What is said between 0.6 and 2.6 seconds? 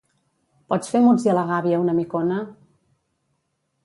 Pots fer muts i a la gàbia una micona?